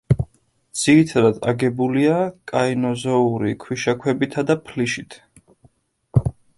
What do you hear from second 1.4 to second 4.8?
აგებულია კაინოზოური ქვიშაქვებითა და